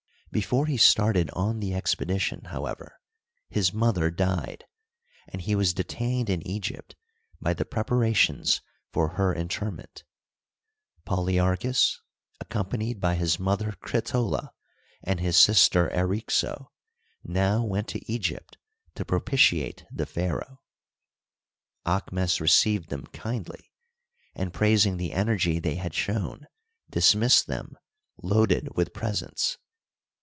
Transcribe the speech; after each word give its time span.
Before 0.33 0.65
he 0.65 0.77
started 0.77 1.29
on 1.31 1.59
the 1.59 1.73
expedition, 1.75 2.45
however, 2.45 3.01
his 3.49 3.73
mother 3.73 4.09
died, 4.09 4.63
and 5.27 5.41
he 5.41 5.55
was 5.57 5.73
detained 5.73 6.29
in 6.29 6.47
Egypt 6.47 6.95
by 7.41 7.53
the 7.53 7.65
preparations 7.65 8.61
for 8.93 9.15
her 9.15 9.33
interment. 9.35 10.05
Polyarchus, 11.03 11.99
ac 12.41 12.47
companied 12.47 13.01
by 13.01 13.15
his 13.15 13.39
mother 13.39 13.73
Critola 13.83 14.51
and 15.03 15.19
his 15.19 15.37
sister 15.37 15.89
Eryxo, 15.89 16.71
now 17.25 17.65
went 17.65 17.89
to 17.89 17.99
Ee^ypt 18.05 18.53
to 18.95 19.03
propitiate 19.03 19.83
the 19.91 20.05
pharaoh. 20.05 20.61
Aahmes 21.85 22.39
received 22.39 22.87
them 22.89 23.05
kindly, 23.07 23.73
and 24.33 24.53
praising 24.53 24.95
the 24.95 25.11
energy 25.11 25.59
they 25.59 25.75
had 25.75 25.93
shown, 25.93 26.47
dismissed 26.89 27.47
them, 27.47 27.77
loaded 28.23 28.77
with 28.77 28.93
presents. 28.93 29.57